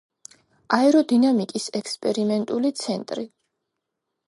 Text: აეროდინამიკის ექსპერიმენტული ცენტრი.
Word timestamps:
აეროდინამიკის 0.77 1.69
ექსპერიმენტული 1.81 2.73
ცენტრი. 2.83 3.29